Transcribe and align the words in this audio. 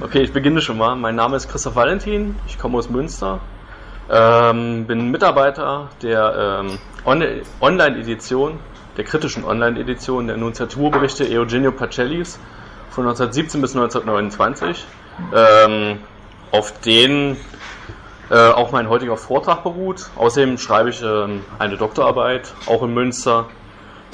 Okay, 0.00 0.20
ich 0.20 0.32
beginne 0.32 0.60
schon 0.60 0.78
mal. 0.78 0.94
Mein 0.96 1.14
Name 1.14 1.36
ist 1.36 1.48
Christoph 1.48 1.76
Valentin, 1.76 2.34
ich 2.46 2.58
komme 2.58 2.76
aus 2.76 2.90
Münster, 2.90 3.40
ähm, 4.10 4.84
bin 4.86 5.10
Mitarbeiter 5.10 5.88
der 6.02 6.64
ähm, 6.64 6.78
On 7.04 7.24
Online-Edition, 7.60 8.58
der 8.96 9.04
kritischen 9.04 9.44
Online-Edition 9.44 10.26
der 10.26 10.36
Nunziaturberichte 10.36 11.24
Eugenio 11.24 11.70
Pacellis 11.70 12.38
von 12.90 13.04
1917 13.04 13.60
bis 13.62 13.74
1929, 13.74 14.84
ähm, 15.32 15.98
auf 16.50 16.78
denen 16.80 17.36
äh, 18.28 18.50
auch 18.50 18.72
mein 18.72 18.88
heutiger 18.88 19.16
Vortrag 19.16 19.62
beruht. 19.62 20.10
Außerdem 20.16 20.58
schreibe 20.58 20.90
ich 20.90 21.00
ähm, 21.00 21.42
eine 21.58 21.76
Doktorarbeit, 21.76 22.52
auch 22.66 22.82
in 22.82 22.92
Münster, 22.92 23.46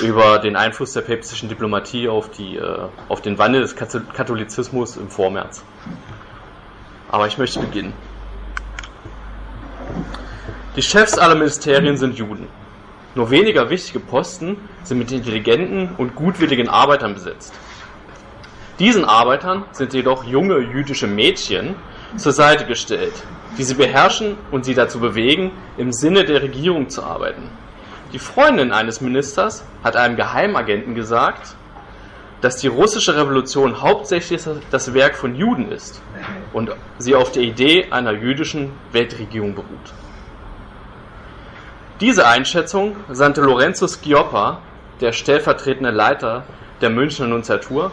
über 0.00 0.38
den 0.38 0.56
Einfluss 0.56 0.92
der 0.92 1.02
päpstlichen 1.02 1.48
Diplomatie 1.48 2.08
auf, 2.08 2.30
die, 2.30 2.56
äh, 2.56 2.88
auf 3.08 3.20
den 3.20 3.38
Wandel 3.38 3.62
des 3.62 3.76
Katholizismus 3.76 4.96
im 4.96 5.08
Vormärz. 5.08 5.62
Aber 7.10 7.26
ich 7.26 7.38
möchte 7.38 7.60
beginnen. 7.60 7.92
Die 10.74 10.82
Chefs 10.82 11.18
aller 11.18 11.34
Ministerien 11.34 11.96
sind 11.98 12.16
Juden. 12.16 12.48
Nur 13.14 13.30
weniger 13.30 13.68
wichtige 13.68 14.00
Posten 14.00 14.56
sind 14.84 14.98
mit 14.98 15.12
intelligenten 15.12 15.90
und 15.98 16.14
gutwilligen 16.14 16.68
Arbeitern 16.68 17.12
besetzt. 17.12 17.52
Diesen 18.78 19.04
Arbeitern 19.04 19.64
sind 19.72 19.92
jedoch 19.92 20.24
junge 20.24 20.58
jüdische 20.58 21.06
Mädchen 21.06 21.74
zur 22.16 22.32
Seite 22.32 22.64
gestellt, 22.64 23.12
die 23.58 23.64
sie 23.64 23.74
beherrschen 23.74 24.38
und 24.50 24.64
sie 24.64 24.74
dazu 24.74 24.98
bewegen, 24.98 25.52
im 25.76 25.92
Sinne 25.92 26.24
der 26.24 26.42
Regierung 26.42 26.88
zu 26.88 27.02
arbeiten. 27.02 27.50
Die 28.12 28.18
Freundin 28.18 28.72
eines 28.72 29.00
Ministers 29.00 29.64
hat 29.82 29.96
einem 29.96 30.16
Geheimagenten 30.16 30.94
gesagt, 30.94 31.54
dass 32.42 32.56
die 32.56 32.66
russische 32.66 33.16
Revolution 33.16 33.80
hauptsächlich 33.80 34.42
das 34.70 34.92
Werk 34.92 35.16
von 35.16 35.34
Juden 35.34 35.72
ist 35.72 36.02
und 36.52 36.70
sie 36.98 37.14
auf 37.14 37.32
der 37.32 37.42
Idee 37.42 37.90
einer 37.90 38.12
jüdischen 38.12 38.72
Weltregierung 38.90 39.54
beruht. 39.54 39.94
Diese 42.00 42.26
Einschätzung 42.26 42.96
sandte 43.08 43.40
Lorenzo 43.40 43.86
Schioppa, 43.86 44.60
der 45.00 45.12
stellvertretende 45.12 45.90
Leiter 45.90 46.44
der 46.82 46.90
Münchner 46.90 47.28
Nunziatur, 47.28 47.92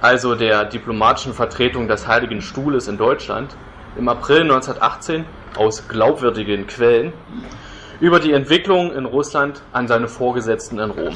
also 0.00 0.34
der 0.34 0.64
diplomatischen 0.64 1.32
Vertretung 1.32 1.88
des 1.88 2.06
Heiligen 2.06 2.42
Stuhles 2.42 2.88
in 2.88 2.98
Deutschland, 2.98 3.54
im 3.96 4.08
April 4.08 4.42
1918 4.42 5.24
aus 5.56 5.88
glaubwürdigen 5.88 6.66
Quellen 6.66 7.12
über 8.04 8.20
die 8.20 8.34
Entwicklung 8.34 8.92
in 8.92 9.06
Russland 9.06 9.62
an 9.72 9.88
seine 9.88 10.08
Vorgesetzten 10.08 10.78
in 10.78 10.90
Rom. 10.90 11.14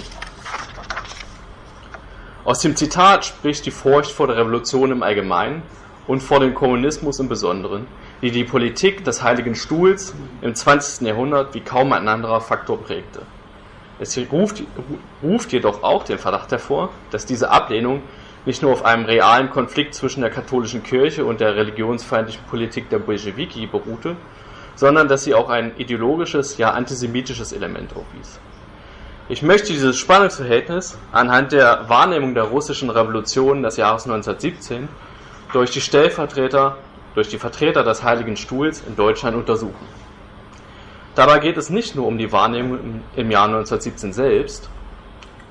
Aus 2.46 2.60
dem 2.60 2.76
Zitat 2.76 3.26
spricht 3.26 3.66
die 3.66 3.70
Furcht 3.70 4.10
vor 4.10 4.26
der 4.26 4.38
Revolution 4.38 4.90
im 4.90 5.02
Allgemeinen 5.02 5.60
und 6.06 6.22
vor 6.22 6.40
dem 6.40 6.54
Kommunismus 6.54 7.20
im 7.20 7.28
Besonderen, 7.28 7.86
die 8.22 8.30
die 8.30 8.44
Politik 8.44 9.04
des 9.04 9.22
Heiligen 9.22 9.54
Stuhls 9.54 10.14
im 10.40 10.54
20. 10.54 11.06
Jahrhundert 11.06 11.54
wie 11.54 11.60
kaum 11.60 11.92
ein 11.92 12.08
anderer 12.08 12.40
Faktor 12.40 12.82
prägte. 12.82 13.20
Es 13.98 14.18
ruft, 14.32 14.62
ruft 15.22 15.52
jedoch 15.52 15.82
auch 15.82 16.04
den 16.04 16.16
Verdacht 16.16 16.50
hervor, 16.52 16.88
dass 17.10 17.26
diese 17.26 17.50
Ablehnung 17.50 18.00
nicht 18.46 18.62
nur 18.62 18.72
auf 18.72 18.86
einem 18.86 19.04
realen 19.04 19.50
Konflikt 19.50 19.94
zwischen 19.94 20.22
der 20.22 20.30
katholischen 20.30 20.82
Kirche 20.82 21.26
und 21.26 21.40
der 21.40 21.54
religionsfeindlichen 21.54 22.46
Politik 22.46 22.88
der 22.88 23.00
Bolschewiki 23.00 23.66
beruhte, 23.66 24.16
sondern 24.78 25.08
dass 25.08 25.24
sie 25.24 25.34
auch 25.34 25.48
ein 25.48 25.72
ideologisches, 25.76 26.56
ja 26.56 26.70
antisemitisches 26.70 27.52
Element 27.52 27.90
aufwies. 27.96 28.38
Ich 29.28 29.42
möchte 29.42 29.72
dieses 29.72 29.98
Spannungsverhältnis 29.98 30.96
anhand 31.10 31.50
der 31.50 31.88
Wahrnehmung 31.88 32.32
der 32.32 32.44
russischen 32.44 32.88
Revolution 32.88 33.64
des 33.64 33.76
Jahres 33.76 34.04
1917 34.04 34.88
durch 35.52 35.72
die 35.72 35.80
Stellvertreter, 35.80 36.76
durch 37.16 37.26
die 37.28 37.38
Vertreter 37.38 37.82
des 37.82 38.04
Heiligen 38.04 38.36
Stuhls 38.36 38.84
in 38.86 38.94
Deutschland 38.94 39.36
untersuchen. 39.36 39.84
Dabei 41.16 41.40
geht 41.40 41.56
es 41.56 41.70
nicht 41.70 41.96
nur 41.96 42.06
um 42.06 42.16
die 42.16 42.30
Wahrnehmung 42.30 43.02
im 43.16 43.30
Jahr 43.32 43.46
1917 43.46 44.12
selbst, 44.12 44.70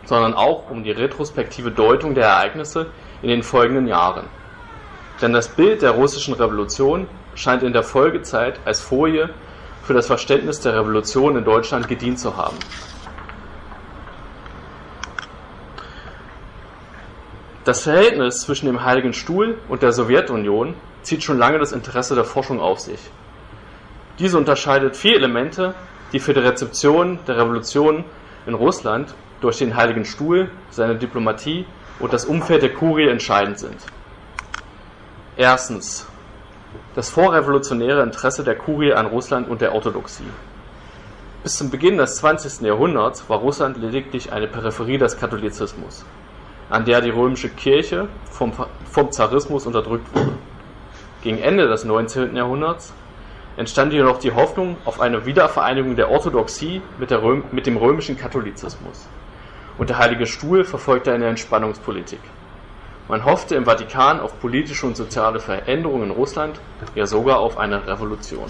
sondern 0.05 0.35
auch 0.35 0.71
um 0.71 0.85
die 0.85 0.91
retrospektive 0.91 1.69
Deutung 1.69 2.15
der 2.15 2.27
Ereignisse 2.27 2.91
in 3.21 3.27
den 3.27 3.44
folgenden 3.44 3.88
Jahren. 3.88 4.27
Denn 5.21 5.33
das 5.33 5.49
Bild 5.49 5.81
der 5.81 5.91
russischen 5.91 6.33
Revolution 6.33 7.07
scheint 7.37 7.63
in 7.63 7.71
der 7.71 7.83
Folgezeit 7.83 8.59
als 8.65 8.81
Folie 8.81 9.29
für 9.83 9.93
das 9.93 10.07
Verständnis 10.07 10.59
der 10.59 10.75
Revolution 10.75 11.37
in 11.37 11.45
Deutschland 11.45 11.87
gedient 11.87 12.19
zu 12.19 12.35
haben. 12.35 12.57
Das 17.63 17.83
Verhältnis 17.83 18.41
zwischen 18.41 18.65
dem 18.65 18.83
Heiligen 18.83 19.13
Stuhl 19.13 19.57
und 19.69 19.81
der 19.81 19.91
Sowjetunion 19.91 20.73
zieht 21.03 21.23
schon 21.23 21.37
lange 21.37 21.59
das 21.59 21.71
Interesse 21.71 22.15
der 22.15 22.25
Forschung 22.25 22.59
auf 22.59 22.79
sich. 22.79 22.99
Diese 24.19 24.37
unterscheidet 24.37 24.97
vier 24.97 25.15
Elemente, 25.15 25.75
die 26.11 26.19
für 26.19 26.33
die 26.33 26.39
Rezeption 26.39 27.19
der 27.27 27.37
Revolution 27.37 28.03
in 28.45 28.53
Russland 28.53 29.13
durch 29.41 29.57
den 29.57 29.75
Heiligen 29.75 30.05
Stuhl, 30.05 30.49
seine 30.71 30.95
Diplomatie 30.95 31.65
und 31.99 32.13
das 32.13 32.25
Umfeld 32.25 32.63
der 32.63 32.73
Kurie 32.73 33.09
entscheidend 33.09 33.59
sind. 33.59 33.77
Erstens 35.35 36.07
das 36.95 37.09
vorrevolutionäre 37.09 38.03
Interesse 38.03 38.44
der 38.44 38.55
Kurie 38.55 38.94
an 38.94 39.05
Russland 39.05 39.47
und 39.47 39.61
der 39.61 39.73
Orthodoxie. 39.73 40.23
Bis 41.44 41.57
zum 41.57 41.69
Beginn 41.69 41.97
des 41.97 42.16
20. 42.17 42.61
Jahrhunderts 42.61 43.29
war 43.29 43.38
Russland 43.38 43.78
lediglich 43.78 44.33
eine 44.33 44.47
Peripherie 44.47 44.97
des 44.97 45.17
Katholizismus, 45.17 46.03
an 46.69 46.85
der 46.85 47.01
die 47.01 47.11
römische 47.11 47.50
Kirche 47.50 48.07
vom, 48.29 48.51
vom 48.91 49.11
Zarismus 49.11 49.66
unterdrückt 49.66 50.13
wurde. 50.16 50.33
Gegen 51.22 51.38
Ende 51.38 51.67
des 51.67 51.85
19. 51.85 52.35
Jahrhunderts 52.35 52.94
entstand 53.57 53.94
jedoch 53.94 54.19
die 54.19 54.33
Hoffnung 54.33 54.77
auf 54.85 55.00
eine 55.00 55.25
Wiedervereinigung 55.25 55.95
der 55.95 56.09
Orthodoxie 56.09 56.81
mit, 57.00 57.11
der 57.11 57.23
Röm, 57.23 57.44
mit 57.51 57.66
dem 57.66 57.77
römischen 57.77 58.17
Katholizismus. 58.17 59.07
Und 59.77 59.89
der 59.89 60.00
Heilige 60.00 60.25
Stuhl 60.25 60.63
verfolgte 60.63 61.11
eine 61.11 61.27
Entspannungspolitik. 61.27 62.19
Man 63.09 63.23
hoffte 63.23 63.56
im 63.56 63.66
Vatikan 63.66 64.19
auf 64.19 64.40
politische 64.40 64.85
und 64.85 64.97
soziale 64.97 65.40
Veränderungen 65.40 66.09
in 66.09 66.12
Russland, 66.12 66.59
ja 66.94 67.06
sogar 67.06 67.40
auf 67.40 67.57
eine 67.57 67.88
Revolution. 67.88 68.47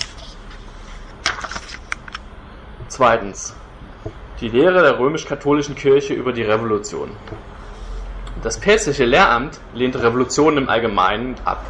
Zweitens. 2.87 3.55
Die 4.41 4.49
Lehre 4.49 4.81
der 4.81 4.99
römisch-katholischen 4.99 5.75
Kirche 5.75 6.13
über 6.13 6.31
die 6.31 6.43
Revolution. 6.43 7.09
Das 8.41 8.59
päpstliche 8.59 9.05
Lehramt 9.05 9.59
lehnte 9.73 10.01
Revolutionen 10.01 10.57
im 10.57 10.69
Allgemeinen 10.69 11.35
ab, 11.43 11.63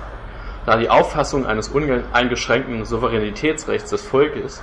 da 0.66 0.78
die 0.78 0.90
Auffassung 0.90 1.46
eines 1.46 1.70
uneingeschränkten 1.70 2.86
Souveränitätsrechts 2.86 3.90
des 3.90 4.02
Volkes 4.02 4.62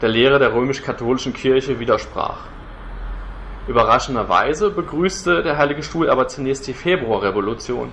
der 0.00 0.08
Lehre 0.08 0.38
der 0.38 0.52
römisch-katholischen 0.52 1.32
Kirche 1.32 1.78
widersprach. 1.78 2.38
Überraschenderweise 3.66 4.70
begrüßte 4.70 5.42
der 5.42 5.56
Heilige 5.56 5.82
Stuhl 5.82 6.10
aber 6.10 6.28
zunächst 6.28 6.66
die 6.66 6.74
Februarrevolution. 6.74 7.92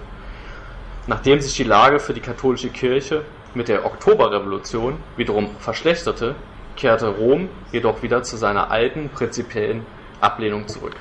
Nachdem 1.08 1.40
sich 1.40 1.56
die 1.56 1.64
Lage 1.64 2.00
für 2.00 2.14
die 2.14 2.20
katholische 2.20 2.70
Kirche 2.70 3.24
mit 3.54 3.70
der 3.70 3.86
Oktoberrevolution 3.86 4.98
wiederum 5.16 5.56
verschlechterte, 5.60 6.36
kehrte 6.76 7.08
Rom 7.08 7.50
jedoch 7.72 8.04
wieder 8.04 8.24
zu 8.24 8.36
seiner 8.36 8.70
alten 8.70 9.10
prinzipiellen 9.10 9.86
Ablehnung 10.20 10.68
zurück. 10.68 10.94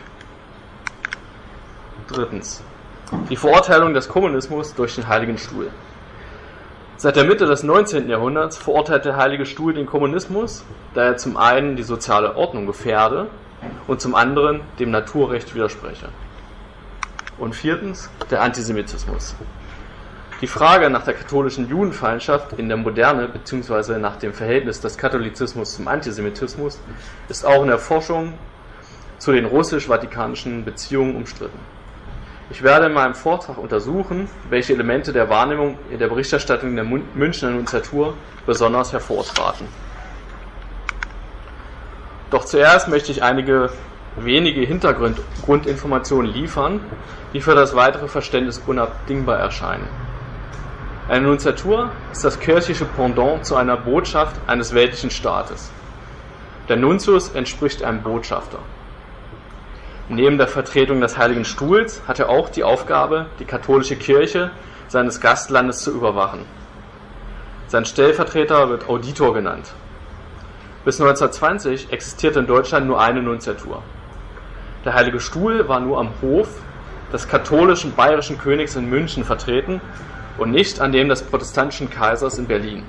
Drittens. 2.09 2.63
Die 3.29 3.37
Verurteilung 3.37 3.93
des 3.93 4.09
Kommunismus 4.09 4.75
durch 4.75 4.95
den 4.95 5.09
Heiligen 5.09 5.37
Stuhl. 5.37 5.71
Seit 6.97 7.17
der 7.17 7.25
Mitte 7.25 7.47
des 7.47 7.65
19. 7.65 8.09
Jahrhunderts 8.09 8.57
verurteilt 8.57 9.05
der 9.05 9.17
Heilige 9.17 9.47
Stuhl 9.47 9.75
den 9.75 9.87
Kommunismus, 9.87 10.65
da 10.95 11.05
er 11.05 11.17
zum 11.17 11.37
einen 11.37 11.75
die 11.75 11.83
soziale 11.83 12.37
Ordnung 12.37 12.67
gefährde 12.67 13.27
und 13.87 14.01
zum 14.01 14.15
anderen 14.15 14.61
dem 14.79 14.91
Naturrecht 14.91 15.55
widerspreche. 15.55 16.09
Und 17.39 17.55
viertens 17.55 18.11
der 18.31 18.43
Antisemitismus. 18.43 19.35
Die 20.41 20.47
Frage 20.47 20.89
nach 20.89 21.05
der 21.05 21.15
katholischen 21.15 21.69
Judenfeindschaft 21.69 22.55
in 22.55 22.69
der 22.69 22.79
Moderne 22.79 23.29
bzw. 23.29 23.99
nach 23.99 24.17
dem 24.17 24.33
Verhältnis 24.33 24.81
des 24.81 24.97
Katholizismus 24.97 25.75
zum 25.75 25.87
Antisemitismus 25.87 26.79
ist 27.29 27.45
auch 27.45 27.63
in 27.63 27.69
der 27.69 27.79
Forschung 27.79 28.33
zu 29.19 29.33
den 29.33 29.45
russisch-vatikanischen 29.45 30.65
Beziehungen 30.65 31.17
umstritten. 31.17 31.59
Ich 32.49 32.63
werde 32.63 32.87
in 32.87 32.95
meinem 32.95 33.15
Vortrag 33.15 33.59
untersuchen, 33.59 34.29
welche 34.49 34.73
Elemente 34.73 35.13
der 35.13 35.29
Wahrnehmung 35.29 35.77
in 35.91 35.99
der 35.99 36.09
Berichterstattung 36.09 36.75
der 36.75 36.85
Münchner 36.85 37.51
Nunziatur 37.51 38.15
besonders 38.47 38.93
hervortraten. 38.93 39.69
Doch 42.31 42.45
zuerst 42.45 42.89
möchte 42.89 43.11
ich 43.13 43.23
einige 43.23 43.71
wenige 44.17 44.61
Hintergrundinformationen 44.61 46.33
liefern, 46.33 46.81
die 47.33 47.41
für 47.41 47.55
das 47.55 47.75
weitere 47.75 48.09
Verständnis 48.09 48.63
unabdingbar 48.67 49.39
erscheinen. 49.39 49.87
Eine 51.09 51.27
Nunziatur 51.27 51.91
ist 52.13 52.25
das 52.25 52.39
kirchliche 52.39 52.85
Pendant 52.85 53.45
zu 53.45 53.57
einer 53.57 53.77
Botschaft 53.77 54.37
eines 54.47 54.75
weltlichen 54.75 55.11
Staates. 55.11 55.73
Der 56.69 56.77
Nuntius 56.77 57.31
entspricht 57.31 57.83
einem 57.83 58.03
Botschafter. 58.03 58.61
Neben 60.09 60.39
der 60.39 60.49
Vertretung 60.49 61.01
des 61.01 61.19
Heiligen 61.19 61.45
Stuhls 61.45 62.03
hat 62.07 62.21
er 62.21 62.29
auch 62.29 62.49
die 62.49 62.63
Aufgabe, 62.65 63.27
die 63.41 63.45
katholische 63.45 63.97
Kirche 63.97 64.51
seines 64.89 65.21
Gastlandes 65.21 65.79
zu 65.79 65.93
überwachen. 65.93 66.45
Sein 67.69 67.85
Stellvertreter 67.85 68.69
wird 68.69 68.89
Auditor 68.89 69.35
genannt. 69.35 69.73
Bis 70.85 70.99
1920 70.99 71.93
existierte 71.93 72.39
in 72.39 72.47
Deutschland 72.47 72.87
nur 72.87 73.01
eine 73.01 73.23
Nunziatur. 73.23 73.83
Der 74.85 74.95
Heilige 74.95 75.21
Stuhl 75.21 75.69
war 75.69 75.81
nur 75.81 75.99
am 75.99 76.09
Hof 76.23 76.49
des 77.13 77.29
katholischen 77.29 77.95
bayerischen 77.95 78.39
Königs 78.39 78.77
in 78.77 78.89
München 78.89 79.25
vertreten 79.25 79.83
und 80.39 80.53
nicht 80.53 80.81
an 80.81 80.93
dem 80.93 81.11
des 81.11 81.23
protestantischen 81.23 81.91
Kaisers 81.91 82.39
in 82.39 82.47
Berlin. 82.47 82.87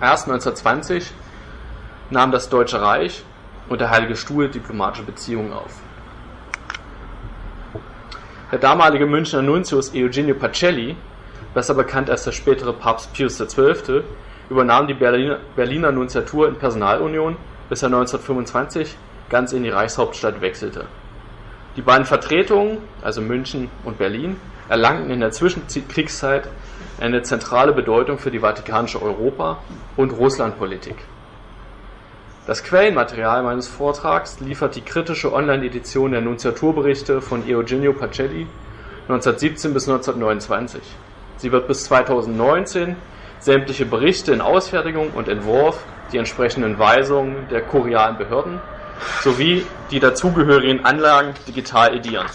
Erst 0.00 0.26
1920 0.26 1.12
nahm 2.08 2.32
das 2.32 2.48
Deutsche 2.48 2.80
Reich 2.80 3.24
und 3.68 3.82
der 3.82 3.90
Heilige 3.90 4.16
Stuhl 4.16 4.48
diplomatische 4.48 5.04
Beziehungen 5.04 5.52
auf. 5.52 5.82
Der 8.50 8.58
damalige 8.58 9.04
Münchner 9.04 9.42
Nuntius 9.42 9.92
Eugenio 9.94 10.34
Pacelli, 10.34 10.96
besser 11.52 11.74
bekannt 11.74 12.08
als 12.08 12.24
der 12.24 12.32
spätere 12.32 12.72
Papst 12.72 13.12
Pius 13.12 13.38
XII., 13.38 14.02
übernahm 14.50 14.88
die 14.88 14.94
Berliner, 14.94 15.92
Nunziatur 15.92 16.48
in 16.48 16.56
Personalunion, 16.56 17.36
bis 17.68 17.82
er 17.82 17.86
1925 17.86 18.96
ganz 19.30 19.52
in 19.52 19.62
die 19.62 19.70
Reichshauptstadt 19.70 20.40
wechselte. 20.40 20.86
Die 21.76 21.82
beiden 21.82 22.04
Vertretungen, 22.04 22.78
also 23.00 23.20
München 23.20 23.70
und 23.84 23.96
Berlin, 23.96 24.36
erlangten 24.68 25.10
in 25.10 25.20
der 25.20 25.30
Zwischenkriegszeit 25.30 26.48
eine 27.00 27.22
zentrale 27.22 27.72
Bedeutung 27.72 28.18
für 28.18 28.32
die 28.32 28.40
vatikanische 28.40 29.00
Europa- 29.00 29.58
und 29.96 30.10
Russlandpolitik. 30.10 30.96
Das 32.46 32.64
Quellenmaterial 32.64 33.44
meines 33.44 33.68
Vortrags 33.68 34.40
liefert 34.40 34.74
die 34.74 34.80
kritische 34.80 35.32
Online-Edition 35.32 36.10
der 36.10 36.20
Nunziaturberichte 36.20 37.20
von 37.20 37.44
Eugenio 37.48 37.92
Pacelli 37.92 38.48
1917 39.02 39.72
bis 39.72 39.88
1929. 39.88 40.82
Sie 41.36 41.52
wird 41.52 41.68
bis 41.68 41.84
2019 41.84 42.96
sämtliche 43.40 43.86
Berichte 43.86 44.32
in 44.32 44.40
Ausfertigung 44.40 45.10
und 45.10 45.28
Entwurf, 45.28 45.84
die 46.12 46.18
entsprechenden 46.18 46.78
Weisungen 46.78 47.48
der 47.48 47.62
kurialen 47.62 48.18
Behörden 48.18 48.60
sowie 49.22 49.66
die 49.90 49.98
dazugehörigen 49.98 50.84
Anlagen 50.84 51.34
digital 51.48 51.96
edieren. 51.96 52.26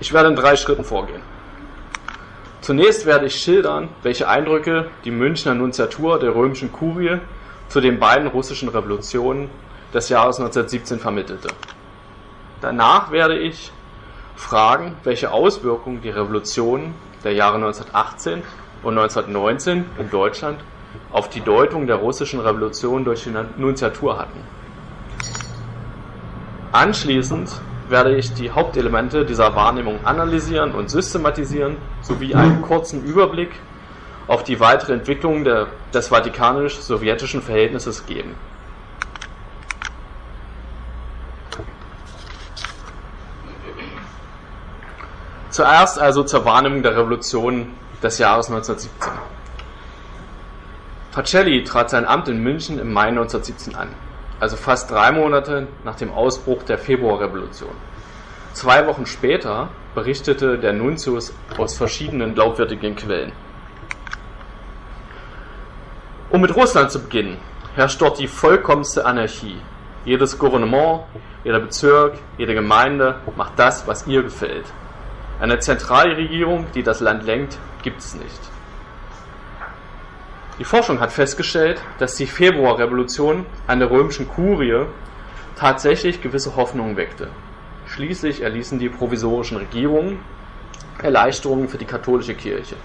Ich 0.00 0.12
werde 0.12 0.28
in 0.28 0.36
drei 0.36 0.56
Schritten 0.56 0.84
vorgehen. 0.84 1.22
Zunächst 2.60 3.06
werde 3.06 3.26
ich 3.26 3.36
schildern, 3.36 3.90
welche 4.02 4.26
Eindrücke 4.26 4.90
die 5.04 5.10
Münchner 5.10 5.54
Nunziatur 5.54 6.18
der 6.18 6.34
römischen 6.34 6.72
Kurie 6.72 7.18
zu 7.68 7.80
den 7.80 7.98
beiden 7.98 8.26
russischen 8.26 8.68
Revolutionen 8.68 9.50
des 9.92 10.08
Jahres 10.08 10.38
1917 10.38 10.98
vermittelte. 10.98 11.50
Danach 12.60 13.12
werde 13.12 13.38
ich 13.38 13.70
fragen, 14.34 14.96
welche 15.04 15.30
Auswirkungen 15.30 16.02
die 16.02 16.10
Revolutionen 16.10 16.94
der 17.24 17.32
Jahre 17.32 17.56
1918 17.56 18.42
und 18.82 18.98
1919 18.98 19.84
in 19.98 20.10
Deutschland 20.10 20.60
auf 21.10 21.28
die 21.28 21.40
Deutung 21.40 21.86
der 21.86 21.96
russischen 21.96 22.40
Revolution 22.40 23.04
durch 23.04 23.24
die 23.24 23.32
Nunziatur 23.56 24.18
hatten. 24.18 24.40
Anschließend 26.72 27.60
werde 27.88 28.16
ich 28.16 28.34
die 28.34 28.50
Hauptelemente 28.50 29.24
dieser 29.24 29.54
Wahrnehmung 29.54 30.04
analysieren 30.04 30.72
und 30.72 30.90
systematisieren, 30.90 31.76
sowie 32.02 32.34
einen 32.34 32.62
kurzen 32.62 33.04
Überblick 33.04 33.50
auf 34.26 34.42
die 34.42 34.58
weitere 34.58 34.94
Entwicklung 34.94 35.44
der, 35.44 35.68
des 35.92 36.08
vatikanisch-sowjetischen 36.08 37.42
Verhältnisses 37.42 38.06
geben. 38.06 38.34
Zuerst 45.54 46.00
also 46.00 46.24
zur 46.24 46.44
Wahrnehmung 46.44 46.82
der 46.82 46.96
Revolution 46.96 47.74
des 48.02 48.18
Jahres 48.18 48.48
1917. 48.48 49.12
Pacelli 51.12 51.62
trat 51.62 51.90
sein 51.90 52.04
Amt 52.04 52.26
in 52.26 52.42
München 52.42 52.80
im 52.80 52.92
Mai 52.92 53.06
1917 53.06 53.76
an 53.76 53.90
also 54.40 54.56
fast 54.56 54.90
drei 54.90 55.12
Monate 55.12 55.68
nach 55.84 55.94
dem 55.94 56.12
Ausbruch 56.12 56.64
der 56.64 56.76
Februarrevolution. 56.76 57.70
Zwei 58.52 58.84
Wochen 58.88 59.06
später 59.06 59.68
berichtete 59.94 60.58
der 60.58 60.72
Nuntius 60.72 61.32
aus 61.56 61.76
verschiedenen 61.76 62.34
glaubwürdigen 62.34 62.96
Quellen. 62.96 63.30
Um 66.30 66.40
mit 66.40 66.54
Russland 66.56 66.90
zu 66.90 67.00
beginnen, 67.00 67.38
herrscht 67.76 68.00
dort 68.00 68.18
die 68.18 68.26
vollkommenste 68.26 69.06
Anarchie. 69.06 69.60
Jedes 70.04 70.36
Gouvernement, 70.36 71.04
jeder 71.44 71.60
Bezirk, 71.60 72.18
jede 72.36 72.54
Gemeinde 72.54 73.20
macht 73.36 73.52
das, 73.56 73.86
was 73.86 74.06
ihr 74.08 74.24
gefällt. 74.24 74.66
Eine 75.40 75.58
Zentralregierung, 75.58 76.66
die 76.74 76.82
das 76.82 77.00
Land 77.00 77.24
lenkt, 77.24 77.58
gibt 77.82 78.00
es 78.00 78.14
nicht. 78.14 78.40
Die 80.58 80.64
Forschung 80.64 81.00
hat 81.00 81.12
festgestellt, 81.12 81.80
dass 81.98 82.14
die 82.14 82.26
Februarrevolution 82.26 83.44
an 83.66 83.80
der 83.80 83.90
römischen 83.90 84.28
Kurie 84.28 84.86
tatsächlich 85.56 86.22
gewisse 86.22 86.54
Hoffnungen 86.54 86.96
weckte. 86.96 87.28
Schließlich 87.86 88.42
erließen 88.42 88.78
die 88.78 88.88
provisorischen 88.88 89.56
Regierungen 89.56 90.20
Erleichterungen 91.02 91.68
für 91.68 91.78
die 91.78 91.84
katholische 91.84 92.34
Kirche. 92.34 92.76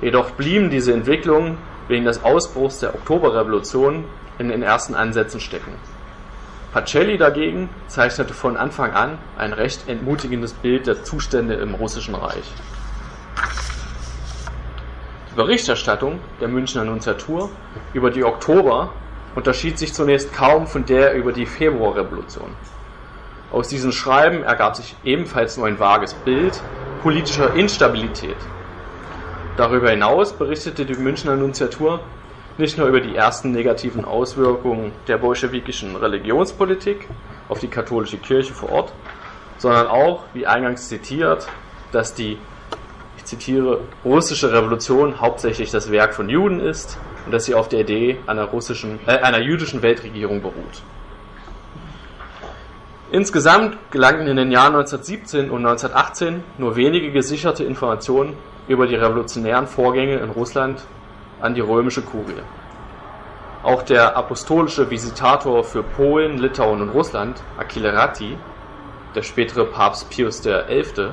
Jedoch 0.00 0.32
blieben 0.32 0.68
diese 0.68 0.92
Entwicklungen 0.92 1.58
wegen 1.88 2.04
des 2.04 2.24
Ausbruchs 2.24 2.80
der 2.80 2.94
Oktoberrevolution 2.94 4.04
in 4.38 4.48
den 4.48 4.62
ersten 4.62 4.94
Ansätzen 4.94 5.40
stecken. 5.40 5.72
Pacelli 6.74 7.18
dagegen 7.18 7.68
zeichnete 7.86 8.34
von 8.34 8.56
Anfang 8.56 8.94
an 8.94 9.16
ein 9.36 9.52
recht 9.52 9.86
entmutigendes 9.86 10.54
Bild 10.54 10.88
der 10.88 11.04
Zustände 11.04 11.54
im 11.54 11.72
Russischen 11.72 12.16
Reich. 12.16 12.52
Die 15.30 15.36
Berichterstattung 15.36 16.18
der 16.40 16.48
Münchner 16.48 16.82
Nunziatur 16.82 17.48
über 17.92 18.10
die 18.10 18.24
Oktober 18.24 18.92
unterschied 19.36 19.78
sich 19.78 19.94
zunächst 19.94 20.32
kaum 20.32 20.66
von 20.66 20.84
der 20.84 21.14
über 21.14 21.30
die 21.30 21.46
Februarrevolution. 21.46 22.56
Aus 23.52 23.68
diesen 23.68 23.92
Schreiben 23.92 24.42
ergab 24.42 24.74
sich 24.74 24.96
ebenfalls 25.04 25.56
nur 25.56 25.68
ein 25.68 25.78
vages 25.78 26.14
Bild 26.24 26.60
politischer 26.98 27.54
Instabilität. 27.54 28.38
Darüber 29.54 29.90
hinaus 29.90 30.36
berichtete 30.36 30.86
die 30.86 30.96
Münchner 30.96 31.36
Nunziatur 31.36 32.00
nicht 32.56 32.78
nur 32.78 32.86
über 32.86 33.00
die 33.00 33.16
ersten 33.16 33.50
negativen 33.50 34.04
Auswirkungen 34.04 34.92
der 35.08 35.18
bolschewikischen 35.18 35.96
Religionspolitik 35.96 37.08
auf 37.48 37.58
die 37.58 37.68
katholische 37.68 38.18
Kirche 38.18 38.54
vor 38.54 38.70
Ort, 38.70 38.92
sondern 39.58 39.86
auch, 39.88 40.24
wie 40.34 40.46
eingangs 40.46 40.88
zitiert, 40.88 41.48
dass 41.92 42.14
die 42.14 42.38
ich 43.16 43.24
zitiere, 43.24 43.80
russische 44.04 44.52
Revolution 44.52 45.20
hauptsächlich 45.20 45.70
das 45.70 45.90
Werk 45.90 46.14
von 46.14 46.28
Juden 46.28 46.60
ist 46.60 46.98
und 47.24 47.32
dass 47.32 47.44
sie 47.44 47.54
auf 47.54 47.68
der 47.68 47.80
Idee 47.80 48.18
einer, 48.26 48.44
russischen, 48.44 48.98
äh, 49.06 49.18
einer 49.18 49.40
jüdischen 49.40 49.82
Weltregierung 49.82 50.42
beruht. 50.42 50.82
Insgesamt 53.12 53.78
gelangten 53.90 54.26
in 54.26 54.36
den 54.36 54.50
Jahren 54.50 54.74
1917 54.74 55.50
und 55.50 55.64
1918 55.64 56.42
nur 56.58 56.74
wenige 56.76 57.12
gesicherte 57.12 57.62
Informationen 57.62 58.36
über 58.66 58.86
die 58.86 58.96
revolutionären 58.96 59.66
Vorgänge 59.66 60.16
in 60.16 60.30
Russland 60.30 60.82
an 61.40 61.54
die 61.54 61.60
römische 61.60 62.02
Kurie. 62.02 62.42
Auch 63.62 63.82
der 63.82 64.16
apostolische 64.16 64.90
Visitator 64.90 65.64
für 65.64 65.82
Polen, 65.82 66.38
Litauen 66.38 66.82
und 66.82 66.90
Russland, 66.90 67.42
Achille 67.58 67.94
Ratti, 67.94 68.36
der 69.14 69.22
spätere 69.22 69.64
Papst 69.64 70.10
Pius 70.10 70.42
XI., 70.42 71.12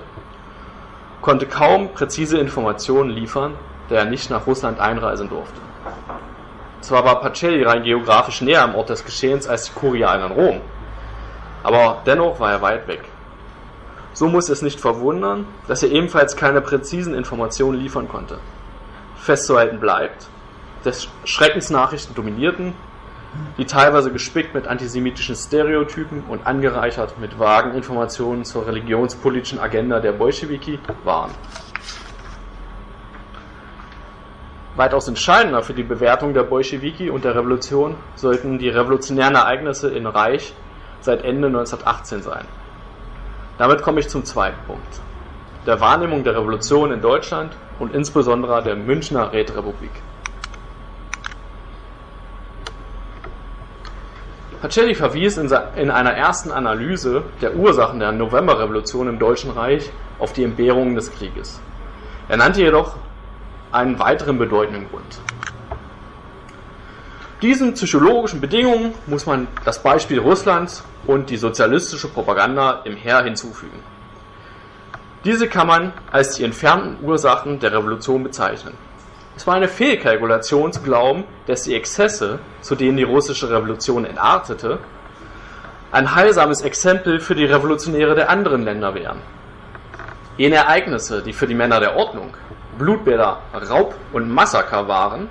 konnte 1.22 1.46
kaum 1.46 1.94
präzise 1.94 2.40
Informationen 2.40 3.10
liefern, 3.10 3.54
da 3.90 3.96
er 3.96 4.06
nicht 4.06 4.30
nach 4.30 4.48
Russland 4.48 4.80
einreisen 4.80 5.30
durfte. 5.30 5.62
Zwar 6.82 7.06
war 7.06 7.22
Pacelli 7.22 7.64
rein 7.64 7.84
geografisch 7.84 8.42
näher 8.42 8.64
am 8.64 8.76
Ort 8.76 8.90
des 8.90 9.06
Geschehens 9.06 9.48
als 9.48 9.66
die 9.66 9.74
Kurialen 9.74 10.32
in 10.32 10.38
Rom, 10.38 10.62
aber 11.64 12.02
dennoch 12.06 12.40
war 12.40 12.52
er 12.52 12.62
weit 12.62 12.88
weg. 12.88 13.04
So 14.14 14.28
muss 14.28 14.50
es 14.50 14.62
nicht 14.62 14.80
verwundern, 14.80 15.46
dass 15.68 15.84
er 15.84 15.92
ebenfalls 15.92 16.36
keine 16.36 16.60
präzisen 16.62 17.14
Informationen 17.14 17.80
liefern 17.80 18.10
konnte. 18.10 18.40
Festzuhalten 19.22 19.80
bleibt, 19.80 20.28
dass 20.84 21.08
Schreckensnachrichten 21.26 22.16
dominierten 22.16 22.74
die 23.58 23.66
teilweise 23.66 24.12
gespickt 24.12 24.54
mit 24.54 24.68
antisemitischen 24.68 25.36
Stereotypen 25.36 26.24
und 26.28 26.46
angereichert 26.46 27.18
mit 27.18 27.40
vagen 27.40 27.76
Informationen 27.76 28.44
zur 28.44 28.68
religionspolitischen 28.68 29.60
Agenda 29.60 30.00
der 30.00 30.12
Bolschewiki 30.12 30.80
waren. 31.06 31.32
Weitaus 34.76 35.08
entscheidender 35.08 35.64
für 35.64 35.74
die 35.74 35.84
Bewertung 35.84 36.34
der 36.34 36.44
Bolschewiki 36.44 37.10
und 37.10 37.24
der 37.24 37.36
Revolution 37.36 37.96
sollten 38.16 38.58
die 38.58 38.70
revolutionären 38.70 39.36
Ereignisse 39.36 39.90
in 39.90 40.08
Reich 40.08 40.54
seit 41.02 41.24
Ende 41.24 41.48
1918 41.48 42.22
sein. 42.22 42.46
Damit 43.58 43.82
komme 43.82 44.00
ich 44.00 44.10
zum 44.10 44.26
zweiten 44.26 44.60
Punkt, 44.66 45.02
der 45.66 45.80
Wahrnehmung 45.80 46.24
der 46.24 46.36
Revolution 46.36 46.92
in 46.92 47.02
Deutschland 47.02 47.56
und 47.82 47.96
insbesondere 47.96 48.62
der 48.62 48.76
Münchner 48.76 49.34
Räterepublik. 49.34 49.92
Pacelli 54.62 54.94
verwies 54.94 55.38
in, 55.38 55.52
einer 55.90 56.14
ersten 56.14 56.52
Analyse 56.52 57.24
der 57.42 57.56
Ursachen 57.56 58.00
der 58.00 58.12
Novemberrevolution 58.12 59.08
im 59.08 59.18
Deutschen 59.18 59.50
Reich 59.50 59.92
auf 60.20 60.34
die 60.34 60.44
Entbehrungen 60.44 60.94
des 60.94 61.12
Krieges. 61.12 61.60
Er 62.30 62.38
nannte 62.38 62.62
jedoch 62.62 62.98
einen 63.72 63.98
weiteren 63.98 64.38
bedeutenden 64.38 64.88
Grund. 64.88 65.20
Diesen 67.42 67.74
psychologischen 67.74 68.40
Bedingungen 68.40 68.94
muss 69.08 69.26
man 69.26 69.48
das 69.66 69.82
Beispiel 69.82 70.20
Russlands 70.20 70.84
und 71.08 71.32
die 71.32 71.38
sozialistische 71.38 72.10
Propaganda 72.10 72.82
im 72.86 72.96
Heer 72.96 73.24
hinzufügen. 73.24 73.80
Diese 75.24 75.48
kann 75.48 75.68
man 75.68 75.94
als 76.12 76.36
die 76.36 76.44
entfernten 76.44 76.98
Ursachen 77.06 77.60
der 77.60 77.72
Revolution 77.74 78.24
bezeichnen. 78.24 78.74
Es 79.38 79.46
war 79.46 79.54
eine 79.54 79.68
Fehlkalkulation 79.68 80.74
zu 80.74 80.82
glauben, 80.82 81.26
dass 81.46 81.64
die 81.64 81.76
Exzesse, 81.76 82.40
zu 82.62 82.76
denen 82.76 82.98
die 82.98 83.04
russische 83.04 83.50
Revolution 83.50 84.06
entartete, 84.06 84.80
ein 85.92 86.16
heilsames 86.16 86.62
Exempel 86.62 87.20
für 87.20 87.36
die 87.36 87.46
Revolutionäre 87.46 88.16
der 88.16 88.30
anderen 88.30 88.64
Länder 88.64 88.96
wären. 88.96 89.20
Jene 90.38 90.56
Ereignisse, 90.56 91.22
die 91.22 91.34
für 91.34 91.46
die 91.46 91.54
Männer 91.54 91.80
der 91.80 91.96
Ordnung 91.98 92.34
Blutbäder, 92.80 93.42
Raub 93.70 93.94
und 94.14 94.30
Massaker 94.30 94.88
waren, 94.88 95.30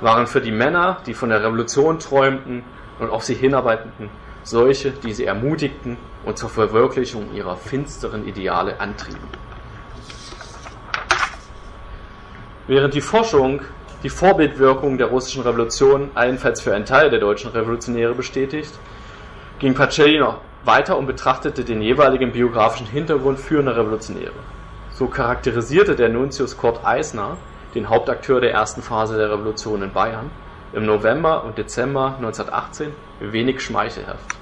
waren 0.00 0.26
für 0.26 0.40
die 0.40 0.52
Männer, 0.52 0.98
die 1.06 1.14
von 1.14 1.30
der 1.30 1.42
Revolution 1.42 1.98
träumten 1.98 2.62
und 3.00 3.10
auf 3.10 3.24
sie 3.24 3.34
hinarbeiteten, 3.34 4.08
solche, 4.46 4.92
die 4.92 5.12
sie 5.12 5.24
ermutigten 5.24 5.98
und 6.24 6.38
zur 6.38 6.48
Verwirklichung 6.48 7.34
ihrer 7.34 7.56
finsteren 7.56 8.26
Ideale 8.26 8.80
antrieben. 8.80 9.28
Während 12.68 12.94
die 12.94 13.00
Forschung 13.00 13.62
die 14.02 14.08
Vorbildwirkung 14.08 14.98
der 14.98 15.08
russischen 15.08 15.42
Revolution 15.42 16.10
allenfalls 16.14 16.60
für 16.60 16.74
einen 16.74 16.84
Teil 16.84 17.10
der 17.10 17.18
deutschen 17.18 17.50
Revolutionäre 17.50 18.14
bestätigt, 18.14 18.72
ging 19.58 19.74
Pacelli 19.74 20.18
noch 20.18 20.40
weiter 20.64 20.96
und 20.96 21.06
betrachtete 21.06 21.64
den 21.64 21.82
jeweiligen 21.82 22.32
biografischen 22.32 22.86
Hintergrund 22.86 23.40
führender 23.40 23.76
Revolutionäre. 23.76 24.32
So 24.92 25.08
charakterisierte 25.08 25.96
der 25.96 26.08
Nuntius 26.08 26.56
Kurt 26.56 26.84
Eisner, 26.84 27.36
den 27.74 27.88
Hauptakteur 27.88 28.40
der 28.40 28.52
ersten 28.52 28.82
Phase 28.82 29.16
der 29.16 29.30
Revolution 29.30 29.82
in 29.82 29.92
Bayern, 29.92 30.30
im 30.76 30.84
November 30.84 31.42
und 31.44 31.56
Dezember 31.56 32.16
1918 32.18 32.92
wenig 33.20 33.62
schmeichelhaft. 33.62 34.36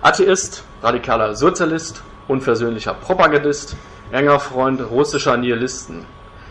Atheist, 0.00 0.64
radikaler 0.82 1.36
Sozialist, 1.36 2.02
unversöhnlicher 2.26 2.94
Propagandist, 2.94 3.76
enger 4.10 4.40
Freund 4.40 4.80
russischer 4.90 5.36
Nihilisten. 5.36 6.06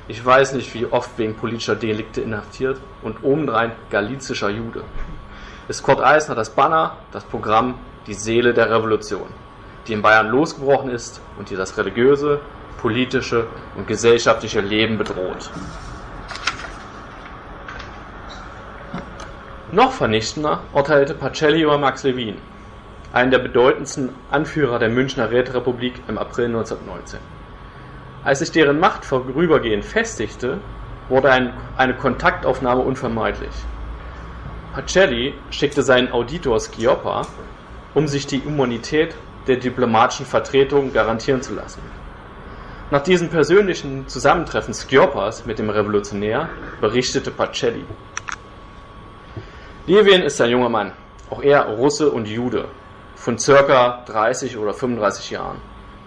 Ich 0.08 0.24
weiß 0.24 0.54
nicht, 0.54 0.74
wie 0.76 0.86
oft 0.86 1.18
wegen 1.18 1.36
politischer 1.36 1.76
Delikte 1.76 2.22
inhaftiert 2.22 2.80
und 3.02 3.24
obendrein 3.24 3.72
galizischer 3.90 4.50
Jude. 4.50 4.84
Ist 5.68 5.82
Kurt 5.82 6.00
Eisner 6.00 6.36
das 6.36 6.52
Banner, 6.52 6.98
das 7.12 7.24
Programm, 7.24 7.74
die 8.06 8.14
Seele 8.14 8.54
der 8.54 8.70
Revolution, 8.70 9.28
die 9.88 9.94
in 9.94 10.04
Bayern 10.04 10.30
losgebrochen 10.30 10.92
ist 10.92 11.22
und 11.40 11.50
die 11.50 11.56
das 11.56 11.76
religiöse, 11.76 12.40
politische 12.80 13.48
und 13.76 13.88
gesellschaftliche 13.88 14.62
Leben 14.62 15.00
bedroht. 15.00 15.50
Noch 19.78 19.92
vernichtender 19.92 20.62
urteilte 20.74 21.14
Pacelli 21.14 21.62
über 21.62 21.78
Max 21.78 22.02
Levin, 22.02 22.34
einen 23.14 23.30
der 23.30 23.38
bedeutendsten 23.38 24.10
Anführer 24.32 24.80
der 24.80 24.90
Münchner 24.90 25.30
Räterepublik 25.30 25.94
im 26.08 26.18
April 26.18 26.46
1919. 26.46 27.20
Als 28.24 28.40
sich 28.40 28.50
deren 28.50 28.80
Macht 28.80 29.06
vorübergehend 29.06 29.86
festigte, 29.86 30.58
wurde 31.10 31.30
ein, 31.30 31.54
eine 31.78 31.94
Kontaktaufnahme 31.94 32.82
unvermeidlich. 32.82 33.54
Pacelli 34.74 35.36
schickte 35.52 35.84
seinen 35.84 36.12
Auditor 36.12 36.60
Schioppa, 36.60 37.28
um 37.94 38.08
sich 38.08 38.26
die 38.26 38.38
Immunität 38.38 39.14
der 39.46 39.58
diplomatischen 39.58 40.26
Vertretung 40.26 40.92
garantieren 40.92 41.44
zu 41.44 41.54
lassen. 41.54 41.84
Nach 42.90 43.04
diesem 43.04 43.30
persönlichen 43.30 44.08
Zusammentreffen 44.08 44.74
Schioppas 44.74 45.46
mit 45.46 45.60
dem 45.60 45.70
Revolutionär 45.70 46.50
berichtete 46.82 47.30
Pacelli. 47.30 47.84
Levin 49.88 50.22
ist 50.22 50.42
ein 50.42 50.50
junger 50.50 50.68
Mann, 50.68 50.92
auch 51.30 51.42
er 51.42 51.64
Russe 51.64 52.12
und 52.12 52.28
Jude, 52.28 52.68
von 53.16 53.40
circa 53.40 54.04
30 54.06 54.58
oder 54.58 54.74
35 54.74 55.32
Jahren. 55.32 55.62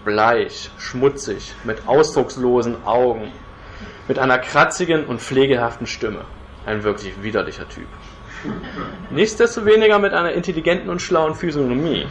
Bleich, 0.05 0.71
schmutzig, 0.77 1.55
mit 1.65 1.89
ausdruckslosen 1.89 2.85
Augen, 2.85 3.33
mit 4.07 4.19
einer 4.19 4.39
kratzigen 4.39 5.07
und 5.07 5.23
pflegehaften 5.23 5.87
Stimme. 5.87 6.27
Ein 6.67 6.83
wirklich 6.83 7.23
widerlicher 7.23 7.67
Typ. 7.71 7.87
Nichtsdestoweniger 9.09 9.99
mit 9.99 10.13
einer 10.13 10.33
intelligenten 10.33 10.91
und 10.91 11.01
schlauen 11.01 11.35
Physiognomie. 11.35 12.07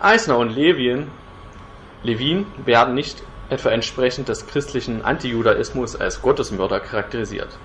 Eisner 0.00 0.36
und 0.36 0.50
Levin 0.50 1.12
Levin 2.02 2.46
werden 2.64 2.94
nicht 2.94 3.22
etwa 3.50 3.68
entsprechend 3.68 4.28
des 4.28 4.48
christlichen 4.48 5.02
Antijudaismus 5.02 5.94
als 5.94 6.20
Gottesmörder 6.20 6.80
charakterisiert. 6.80 7.56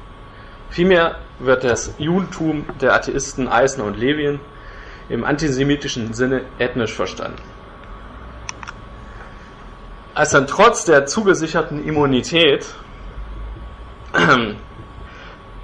Vielmehr 0.70 1.18
wird 1.40 1.64
das 1.64 1.96
Judentum 1.98 2.66
der 2.80 2.94
Atheisten 2.94 3.48
Eisner 3.48 3.86
und 3.86 3.98
Levin 3.98 4.40
im 5.10 5.24
antisemitischen 5.24 6.14
Sinne 6.14 6.44
ethnisch 6.60 6.94
verstanden. 6.94 7.42
Als 10.14 10.32
dann 10.32 10.48
trotz 10.48 10.86
der 10.86 11.06
zugesicherten 11.06 11.84
Immunität 11.86 12.68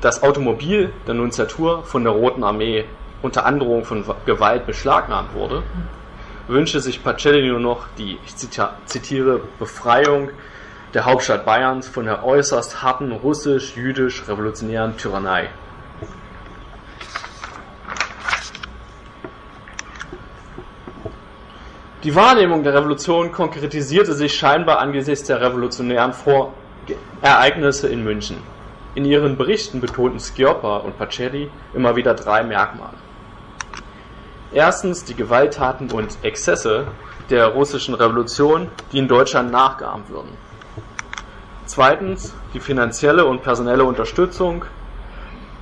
das 0.02 0.24
Automobil 0.24 0.92
der 1.08 1.14
Nunziatur 1.14 1.84
von 1.84 2.04
der 2.04 2.14
Roten 2.14 2.44
Armee 2.44 2.86
unter 3.22 3.46
Androhung 3.46 3.86
von 3.86 4.06
Gewalt 4.26 4.66
beschlagnahmt 4.66 5.34
wurde, 5.34 5.64
wünsche 6.48 6.80
sich 6.80 7.04
Pacelli 7.04 7.48
nur 7.48 7.60
noch 7.60 7.88
die, 7.98 8.18
ich 8.26 8.36
zitiere, 8.38 9.42
Befreiung 9.60 10.30
der 10.94 11.06
Hauptstadt 11.06 11.46
Bayerns 11.46 11.88
von 11.88 12.06
der 12.06 12.24
äußerst 12.24 12.82
harten 12.82 13.12
russisch-jüdisch-revolutionären 13.12 14.98
Tyrannei. 14.98 15.50
Die 22.04 22.14
Wahrnehmung 22.14 22.64
der 22.64 22.76
Revolution 22.76 23.32
konkretisierte 23.32 24.14
sich 24.14 24.36
scheinbar 24.36 24.78
angesichts 24.78 25.26
der 25.26 25.42
revolutionären 25.42 26.14
Vor 26.14 26.54
Ereignisse 27.22 27.88
in 27.88 28.04
München. 28.04 28.38
In 28.94 29.06
ihren 29.06 29.38
Berichten 29.38 29.82
betonten 29.82 30.20
Schioppa 30.20 30.78
und 30.78 30.98
Pacelli 31.00 31.50
immer 31.74 31.96
wieder 31.96 32.14
drei 32.14 32.44
Merkmale. 32.44 32.94
Erstens 34.54 35.04
die 35.04 35.16
Gewalttaten 35.16 35.90
und 35.90 36.18
Exzesse 36.22 36.88
der 37.30 37.48
russischen 37.48 37.96
Revolution, 37.96 38.70
die 38.92 39.00
in 39.00 39.08
Deutschland 39.08 39.52
nachgeahmt 39.52 40.10
würden. 40.10 40.38
Zweitens 41.66 42.36
die 42.54 42.60
finanzielle 42.60 43.26
und 43.26 43.42
personelle 43.42 43.84
Unterstützung 43.86 44.66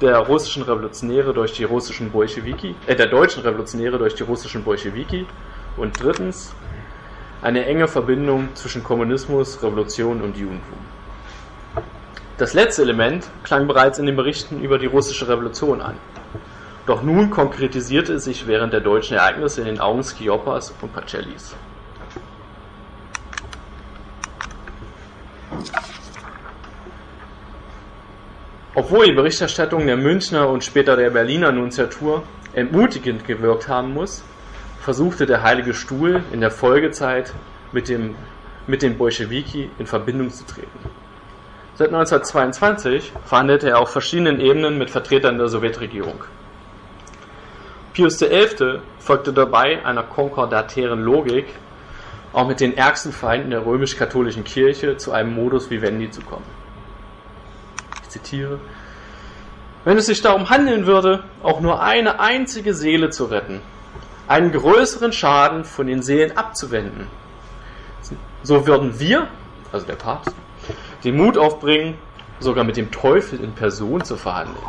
der 0.01 0.17
russischen 0.17 0.63
Revolutionäre 0.63 1.33
durch 1.33 1.53
die 1.53 1.63
russischen 1.63 2.11
Bolschewiki, 2.11 2.75
äh, 2.87 2.95
der 2.95 3.07
deutschen 3.07 3.43
Revolutionäre 3.43 3.97
durch 3.97 4.15
die 4.15 4.23
russischen 4.23 4.63
Bolschewiki. 4.63 5.25
Und 5.77 6.01
drittens 6.01 6.53
eine 7.41 7.65
enge 7.65 7.87
Verbindung 7.87 8.49
zwischen 8.53 8.83
Kommunismus, 8.83 9.63
Revolution 9.63 10.21
und 10.21 10.37
Judentum. 10.37 10.77
Das 12.37 12.53
letzte 12.53 12.81
Element 12.81 13.27
klang 13.43 13.67
bereits 13.67 13.97
in 13.97 14.05
den 14.05 14.15
Berichten 14.15 14.61
über 14.61 14.79
die 14.79 14.87
russische 14.87 15.27
Revolution 15.27 15.81
an. 15.81 15.95
Doch 16.85 17.01
nun 17.01 17.29
konkretisierte 17.29 18.13
es 18.13 18.25
sich 18.25 18.45
während 18.45 18.73
der 18.73 18.81
deutschen 18.81 19.15
Ereignisse 19.15 19.61
in 19.61 19.67
den 19.67 19.79
Augen 19.79 20.03
Schioppas 20.03 20.73
und 20.81 20.93
Pacellis. 20.93 21.55
Obwohl 28.75 29.05
die 29.05 29.11
Berichterstattung 29.11 29.85
der 29.85 29.97
Münchner 29.97 30.49
und 30.49 30.63
später 30.63 30.95
der 30.95 31.11
Berliner 31.11 31.51
Nunziatur 31.51 32.23
entmutigend 32.53 33.27
gewirkt 33.27 33.67
haben 33.67 33.93
muss, 33.93 34.23
versuchte 34.81 35.27
der 35.27 35.43
Heilige 35.43 35.75
Stuhl 35.75 36.23
in 36.31 36.41
der 36.41 36.49
Folgezeit 36.49 37.35
mit, 37.71 37.87
dem, 37.87 38.15
mit 38.65 38.81
den 38.81 38.97
Bolschewiki 38.97 39.69
in 39.77 39.85
Verbindung 39.85 40.31
zu 40.31 40.43
treten. 40.47 40.79
Seit 41.75 41.89
1922 41.89 43.13
verhandelte 43.25 43.69
er 43.69 43.79
auf 43.79 43.91
verschiedenen 43.91 44.39
Ebenen 44.39 44.79
mit 44.79 44.89
Vertretern 44.89 45.37
der 45.37 45.49
Sowjetregierung. 45.49 46.23
Pius 47.93 48.17
XI. 48.17 48.79
folgte 48.97 49.33
dabei 49.33 49.85
einer 49.85 50.01
konkordatären 50.01 51.03
Logik, 51.03 51.45
auch 52.33 52.47
mit 52.47 52.59
den 52.59 52.75
ärgsten 52.75 53.11
Feinden 53.11 53.51
der 53.51 53.63
römisch-katholischen 53.67 54.43
Kirche 54.43 54.97
zu 54.97 55.11
einem 55.11 55.35
Modus 55.35 55.69
vivendi 55.69 56.09
zu 56.09 56.21
kommen. 56.21 56.62
Zitiere: 58.13 58.59
Wenn 59.85 59.97
es 59.97 60.05
sich 60.05 60.21
darum 60.21 60.49
handeln 60.49 60.85
würde, 60.85 61.23
auch 61.41 61.61
nur 61.61 61.81
eine 61.81 62.19
einzige 62.19 62.73
Seele 62.75 63.09
zu 63.09 63.25
retten, 63.25 63.59
einen 64.27 64.51
größeren 64.51 65.11
Schaden 65.11 65.65
von 65.65 65.87
den 65.87 66.03
Seelen 66.03 66.37
abzuwenden, 66.37 67.07
so 68.43 68.67
würden 68.67 68.99
wir, 68.99 69.27
also 69.71 69.85
der 69.85 69.95
Papst, 69.95 70.35
den 71.03 71.17
Mut 71.17 71.37
aufbringen, 71.37 71.97
sogar 72.39 72.63
mit 72.63 72.77
dem 72.77 72.91
Teufel 72.91 73.39
in 73.39 73.53
Person 73.53 74.03
zu 74.03 74.15
verhandeln. 74.15 74.63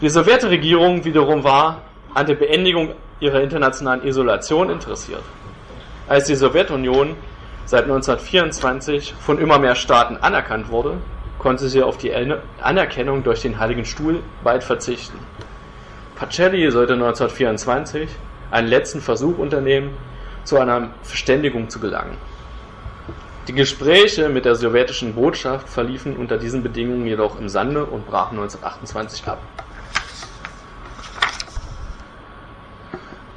Die 0.00 0.08
Sowjetregierung 0.08 1.04
wiederum 1.04 1.44
war 1.44 1.82
an 2.14 2.26
der 2.26 2.34
Beendigung 2.34 2.94
ihrer 3.20 3.40
internationalen 3.42 4.06
Isolation 4.06 4.70
interessiert. 4.70 5.22
Als 6.08 6.26
die 6.26 6.34
Sowjetunion 6.34 7.16
seit 7.66 7.84
1924 7.84 9.14
von 9.18 9.38
immer 9.38 9.58
mehr 9.58 9.74
Staaten 9.74 10.16
anerkannt 10.16 10.70
wurde, 10.70 10.98
konnte 11.38 11.68
sie 11.68 11.82
auf 11.82 11.98
die 11.98 12.12
Anerkennung 12.62 13.22
durch 13.22 13.42
den 13.42 13.58
Heiligen 13.58 13.84
Stuhl 13.84 14.22
weit 14.42 14.64
verzichten. 14.64 15.18
Pacelli 16.14 16.70
sollte 16.70 16.94
1924 16.94 18.08
einen 18.50 18.68
letzten 18.68 19.00
Versuch 19.00 19.36
unternehmen, 19.36 19.90
zu 20.44 20.58
einer 20.58 20.90
Verständigung 21.02 21.68
zu 21.68 21.80
gelangen. 21.80 22.16
Die 23.48 23.52
Gespräche 23.52 24.28
mit 24.28 24.44
der 24.44 24.54
sowjetischen 24.54 25.14
Botschaft 25.14 25.68
verliefen 25.68 26.16
unter 26.16 26.38
diesen 26.38 26.62
Bedingungen 26.62 27.06
jedoch 27.06 27.38
im 27.38 27.48
Sande 27.48 27.84
und 27.84 28.06
brachen 28.06 28.38
1928 28.38 29.26
ab. 29.26 29.38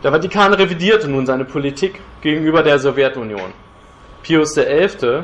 Der 0.04 0.12
Vatikan 0.12 0.54
revidierte 0.54 1.08
nun 1.08 1.26
seine 1.26 1.46
Politik 1.46 2.00
gegenüber 2.22 2.64
der 2.64 2.80
Sowjetunion. 2.80 3.54
Pius 4.30 4.54
XI. 4.54 5.24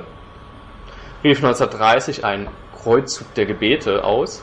rief 1.23 1.37
1930 1.37 2.25
einen 2.25 2.47
Kreuzzug 2.75 3.31
der 3.35 3.45
Gebete 3.45 4.03
aus 4.03 4.41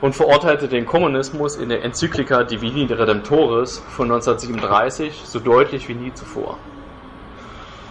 und 0.00 0.16
verurteilte 0.16 0.66
den 0.66 0.84
Kommunismus 0.84 1.54
in 1.54 1.68
der 1.68 1.84
Enzyklika 1.84 2.42
Divini 2.42 2.92
Redemptoris 2.92 3.78
von 3.90 4.10
1937 4.10 5.22
so 5.24 5.38
deutlich 5.38 5.88
wie 5.88 5.94
nie 5.94 6.12
zuvor. 6.12 6.58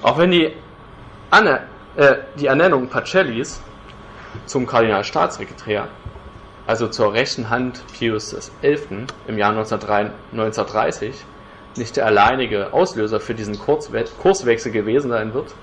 Auch 0.01 0.17
wenn 0.17 0.31
die, 0.31 0.51
Anne, 1.31 1.61
äh, 1.95 2.15
die 2.37 2.47
Ernennung 2.47 2.89
Pacellis 2.89 3.61
zum 4.45 4.67
Kardinalstaatssekretär, 4.67 5.87
also 6.65 6.89
zur 6.89 7.13
rechten 7.13 7.49
Hand 7.49 7.81
Pius 7.97 8.35
XI. 8.35 9.05
im 9.25 9.37
Jahr 9.37 9.51
1930, 9.51 11.15
nicht 11.77 11.95
der 11.95 12.07
alleinige 12.07 12.73
Auslöser 12.73 13.21
für 13.21 13.35
diesen 13.35 13.57
Kurswechsel 13.57 14.73
gewesen 14.73 15.11
sein 15.11 15.33
wird, 15.33 15.55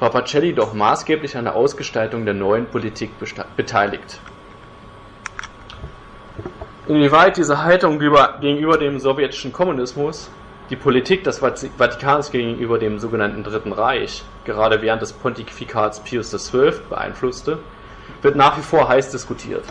war 0.00 0.10
Pacelli 0.10 0.52
doch 0.52 0.74
maßgeblich 0.74 1.36
an 1.36 1.44
der 1.44 1.54
Ausgestaltung 1.54 2.24
der 2.24 2.34
neuen 2.34 2.66
Politik 2.66 3.10
beteiligt. 3.56 4.18
Inwieweit 6.88 7.36
diese 7.36 7.62
Haltung 7.62 7.98
gegenüber 7.98 8.78
dem 8.78 8.98
sowjetischen 8.98 9.52
Kommunismus 9.52 10.30
die 10.70 10.76
Politik 10.76 11.24
des 11.24 11.38
Vatikans 11.40 12.30
gegenüber 12.30 12.78
dem 12.78 12.98
sogenannten 12.98 13.44
Dritten 13.44 13.72
Reich 13.72 14.24
gerade 14.44 14.82
während 14.82 15.02
des 15.02 15.12
Pontifikats 15.12 16.00
Pius 16.00 16.30
XII 16.30 16.72
beeinflusste, 16.88 17.58
wird 18.22 18.36
nach 18.36 18.56
wie 18.58 18.62
vor 18.62 18.88
heiß 18.88 19.10
diskutiert. 19.10 19.64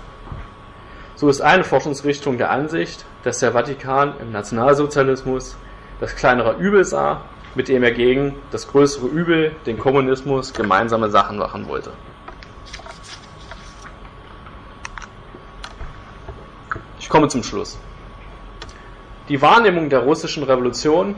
So 1.16 1.28
ist 1.28 1.42
eine 1.42 1.64
Forschungsrichtung 1.64 2.38
der 2.38 2.50
Ansicht, 2.52 3.06
dass 3.24 3.40
der 3.40 3.52
Vatikan 3.52 4.14
im 4.22 4.32
Nationalsozialismus 4.32 5.58
das 6.00 6.16
kleinere 6.16 6.56
Übel 6.58 6.86
sah, 6.86 7.22
mit 7.56 7.68
dem 7.68 7.84
er 7.84 7.92
gegen 7.92 8.36
das 8.52 8.68
größere 8.68 9.08
Übel, 9.08 9.56
den 9.66 9.78
Kommunismus, 9.78 10.54
gemeinsame 10.54 11.10
Sachen 11.10 11.38
machen 11.38 11.68
wollte. 11.68 11.92
Ich 17.00 17.10
komme 17.10 17.28
zum 17.28 17.44
Schluss. 17.44 17.80
Die 19.30 19.42
Wahrnehmung 19.42 19.90
der 19.90 20.00
russischen 20.00 20.44
Revolution 20.44 21.16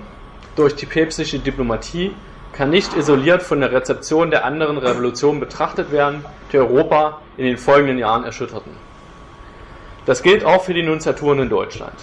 durch 0.56 0.76
die 0.76 0.86
päpstliche 0.86 1.40
Diplomatie 1.40 2.14
kann 2.54 2.70
nicht 2.70 2.96
isoliert 2.96 3.42
von 3.42 3.62
der 3.62 3.72
Rezeption 3.72 4.32
der 4.32 4.46
anderen 4.46 4.78
Revolutionen 4.78 5.40
betrachtet 5.40 5.92
werden, 5.92 6.26
die 6.52 6.58
Europa 6.58 7.22
in 7.38 7.46
den 7.46 7.58
folgenden 7.58 7.98
Jahren 7.98 8.24
erschütterten. 8.24 8.74
Das 10.06 10.24
gilt 10.24 10.44
auch 10.44 10.64
für 10.64 10.74
die 10.74 10.84
Nunziaturen 10.84 11.40
in 11.40 11.50
Deutschland. 11.50 11.96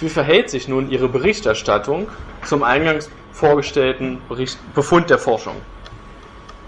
Wie 0.00 0.08
verhält 0.08 0.48
sich 0.48 0.66
nun 0.66 0.90
Ihre 0.90 1.08
Berichterstattung 1.08 2.08
zum 2.44 2.62
eingangs 2.62 3.10
vorgestellten 3.32 4.22
Bericht, 4.28 4.58
Befund 4.74 5.10
der 5.10 5.18
Forschung? 5.18 5.56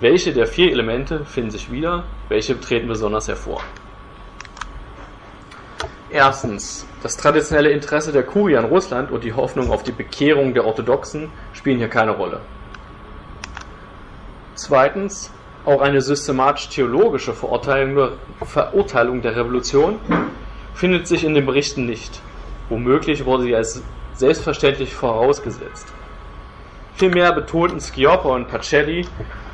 Welche 0.01 0.35
der 0.35 0.47
vier 0.47 0.71
Elemente 0.71 1.25
finden 1.25 1.51
sich 1.51 1.73
wieder? 1.73 2.05
Welche 2.29 2.61
treten 2.61 2.89
besonders 2.89 3.29
hervor? 3.29 3.63
Erstens, 6.11 6.87
das 7.03 7.17
traditionelle 7.17 7.71
Interesse 7.71 8.13
der 8.13 8.25
Kurie 8.25 8.59
an 8.59 8.67
Russland 8.67 9.11
und 9.11 9.25
die 9.25 9.33
Hoffnung 9.33 9.71
auf 9.71 9.83
die 9.83 9.93
Bekehrung 9.93 10.53
der 10.53 10.67
Orthodoxen 10.67 11.31
spielen 11.55 11.79
hier 11.79 11.89
keine 11.89 12.11
Rolle. 12.11 12.41
Zweitens, 14.57 15.33
auch 15.65 15.81
eine 15.81 16.03
systematisch-theologische 16.03 17.33
Verurteilung 17.33 19.23
der 19.23 19.37
Revolution 19.37 20.01
findet 20.75 21.09
sich 21.09 21.25
in 21.25 21.33
den 21.33 21.47
Berichten 21.47 21.87
nicht. 21.87 22.21
Womöglich 22.69 23.25
wurde 23.25 23.45
sie 23.45 23.57
als 23.57 23.83
selbstverständlich 24.15 24.95
vorausgesetzt. 24.95 25.87
Vielmehr 26.95 27.33
betonten 27.33 27.81
Schioppa 27.81 28.29
und 28.29 28.49
Pacelli 28.49 29.07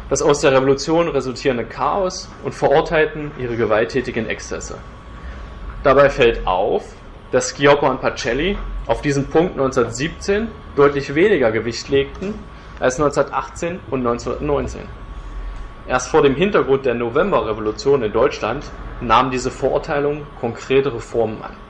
das 0.08 0.22
aus 0.22 0.40
der 0.40 0.52
Revolution 0.52 1.08
resultierende 1.08 1.64
Chaos 1.64 2.30
und 2.42 2.54
verurteilten 2.54 3.30
ihre 3.38 3.56
gewalttätigen 3.56 4.26
Exzesse. 4.26 4.78
Dabei 5.82 6.10
fällt 6.10 6.46
auf, 6.46 6.84
dass 7.30 7.54
Schioppa 7.54 7.88
und 7.88 8.00
Pacelli 8.00 8.56
auf 8.86 9.02
diesen 9.02 9.26
Punkt 9.26 9.52
1917 9.52 10.48
deutlich 10.76 11.14
weniger 11.14 11.52
Gewicht 11.52 11.88
legten 11.90 12.34
als 12.80 12.98
1918 12.98 13.80
und 13.90 14.06
1919. 14.06 14.82
Erst 15.86 16.08
vor 16.08 16.22
dem 16.22 16.34
Hintergrund 16.34 16.86
der 16.86 16.94
Novemberrevolution 16.94 18.02
in 18.02 18.12
Deutschland 18.12 18.64
nahm 19.00 19.30
diese 19.30 19.50
Verurteilung 19.50 20.26
konkretere 20.40 21.00
Formen 21.00 21.42
an. 21.42 21.67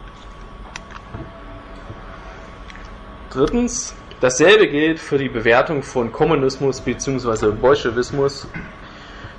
Drittens, 3.31 3.95
dasselbe 4.21 4.69
gilt 4.69 4.99
für 4.99 5.19
die 5.19 5.29
Bewertung 5.29 5.83
von 5.83 6.11
Kommunismus 6.12 6.81
bzw. 6.81 7.53
Bolschewismus, 7.53 8.49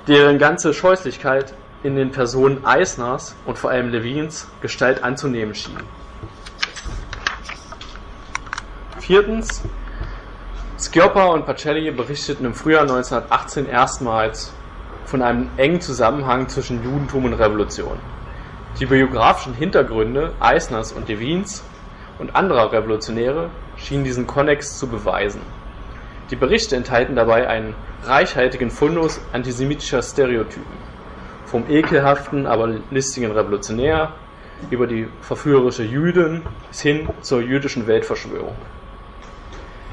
deren 0.06 0.38
ganze 0.38 0.72
Scheußlichkeit 0.72 1.54
in 1.82 1.96
den 1.96 2.12
Personen 2.12 2.64
Eisners 2.64 3.34
und 3.46 3.58
vor 3.58 3.70
allem 3.70 3.90
Levins 3.90 4.48
Gestalt 4.60 5.02
anzunehmen 5.02 5.56
schien. 5.56 5.76
Viertens, 9.00 9.62
Schioppa 10.78 11.24
und 11.26 11.44
Pacelli 11.44 11.90
berichteten 11.90 12.44
im 12.44 12.54
Frühjahr 12.54 12.82
1918 12.82 13.66
erstmals 13.66 14.52
von 15.04 15.20
einem 15.20 15.50
engen 15.56 15.80
Zusammenhang 15.80 16.48
zwischen 16.48 16.84
Judentum 16.84 17.24
und 17.24 17.32
Revolution. 17.32 17.98
Die 18.78 18.86
biografischen 18.86 19.54
Hintergründe 19.54 20.32
Eisners 20.38 20.92
und 20.92 21.08
Levins 21.08 21.64
und 22.20 22.36
anderer 22.36 22.70
Revolutionäre 22.70 23.50
schienen 23.82 24.04
diesen 24.04 24.26
Konnex 24.26 24.78
zu 24.78 24.86
beweisen. 24.86 25.40
Die 26.30 26.36
Berichte 26.36 26.76
enthalten 26.76 27.16
dabei 27.16 27.48
einen 27.48 27.74
reichhaltigen 28.04 28.70
Fundus 28.70 29.20
antisemitischer 29.32 30.02
Stereotypen. 30.02 30.90
Vom 31.46 31.68
ekelhaften, 31.68 32.46
aber 32.46 32.68
listigen 32.90 33.32
Revolutionär 33.32 34.12
über 34.70 34.86
die 34.86 35.08
verführerische 35.22 35.82
Jüdin 35.82 36.42
bis 36.68 36.80
hin 36.82 37.08
zur 37.22 37.40
jüdischen 37.40 37.86
Weltverschwörung. 37.86 38.54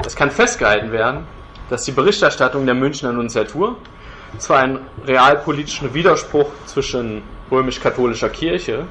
Es 0.06 0.15
kann 0.15 0.30
festgehalten 0.30 0.91
werden, 0.91 1.26
dass 1.69 1.84
die 1.84 1.91
Berichterstattung 1.91 2.65
der 2.65 2.76
Münchner 2.76 3.12
Nunziatur 3.12 3.78
zwar 4.38 4.60
einen 4.60 4.80
realpolitischen 5.06 5.93
Widerspruch 5.93 6.52
zwischen 6.65 7.23
römisch-katholischer 7.50 8.30
Kirche 8.30 8.86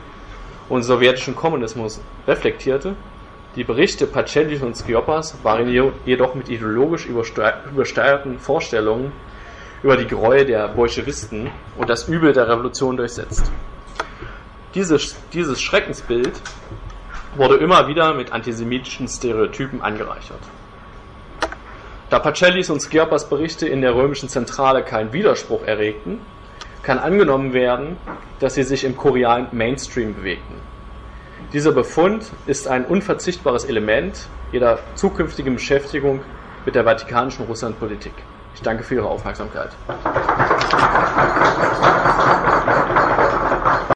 und 0.68 0.82
sowjetischem 0.82 1.36
Kommunismus 1.36 2.00
reflektierte, 2.26 2.96
die 3.56 3.64
Berichte 3.64 4.06
Pacellis 4.06 4.62
und 4.62 4.76
Schioppas 4.76 5.42
waren 5.42 5.66
jedoch 6.04 6.34
mit 6.34 6.50
ideologisch 6.50 7.06
übersteuerten 7.06 8.38
Vorstellungen 8.38 9.12
über 9.82 9.96
die 9.96 10.06
Gräuel 10.06 10.44
der 10.44 10.68
Bolschewisten 10.68 11.50
und 11.76 11.88
das 11.88 12.06
Übel 12.06 12.34
der 12.34 12.48
Revolution 12.48 12.98
durchsetzt. 12.98 13.50
Dieses, 14.74 15.16
dieses 15.32 15.62
Schreckensbild 15.62 16.32
wurde 17.34 17.56
immer 17.56 17.88
wieder 17.88 18.12
mit 18.12 18.30
antisemitischen 18.30 19.08
Stereotypen 19.08 19.80
angereichert. 19.80 20.40
Da 22.10 22.18
Pacellis 22.18 22.68
und 22.68 22.82
Schioppas 22.82 23.28
Berichte 23.28 23.66
in 23.66 23.80
der 23.80 23.94
römischen 23.94 24.28
Zentrale 24.28 24.82
keinen 24.82 25.14
Widerspruch 25.14 25.62
erregten, 25.64 26.20
kann 26.82 26.98
angenommen 26.98 27.54
werden, 27.54 27.96
dass 28.38 28.54
sie 28.54 28.62
sich 28.64 28.84
im 28.84 28.96
chorealen 28.96 29.48
Mainstream 29.52 30.14
bewegten. 30.14 30.75
Dieser 31.56 31.72
Befund 31.72 32.32
ist 32.46 32.68
ein 32.68 32.84
unverzichtbares 32.84 33.64
Element 33.64 34.28
jeder 34.52 34.78
zukünftigen 34.94 35.54
Beschäftigung 35.54 36.20
mit 36.66 36.74
der 36.74 36.84
vatikanischen 36.84 37.46
Russlandpolitik. 37.46 38.12
Ich 38.54 38.60
danke 38.60 38.82
für 38.82 38.96
Ihre 38.96 39.08
Aufmerksamkeit. 39.08 39.70